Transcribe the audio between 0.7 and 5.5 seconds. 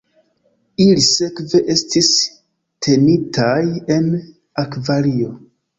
Ili sekve estis tenitaj en akvario.